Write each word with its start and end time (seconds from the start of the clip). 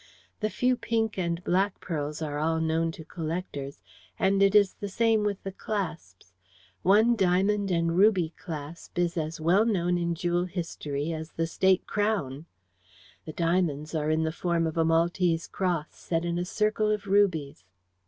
The 0.39 0.49
few 0.49 0.75
pink 0.77 1.19
and 1.19 1.43
black 1.43 1.79
pearls 1.79 2.23
are 2.23 2.39
all 2.39 2.59
known 2.59 2.91
to 2.93 3.05
collectors, 3.05 3.83
and 4.17 4.41
it 4.41 4.55
is 4.55 4.73
the 4.73 4.89
same 4.89 5.23
with 5.23 5.43
the 5.43 5.51
clasps. 5.51 6.33
One 6.81 7.15
diamond 7.15 7.69
and 7.69 7.95
ruby 7.95 8.33
clasp 8.35 8.97
is 8.97 9.15
as 9.15 9.39
well 9.39 9.63
known 9.63 9.99
in 9.99 10.15
jewel 10.15 10.45
history 10.45 11.13
as 11.13 11.33
the 11.33 11.45
State 11.45 11.85
Crown. 11.85 12.47
The 13.25 13.33
diamonds 13.33 13.93
are 13.93 14.09
in 14.09 14.23
the 14.23 14.31
form 14.31 14.65
of 14.65 14.75
a 14.75 14.83
Maltese 14.83 15.45
Cross, 15.47 15.97
set 15.99 16.25
in 16.25 16.39
a 16.39 16.45
circle 16.45 16.89
of 16.89 17.05
rubies." 17.05 17.63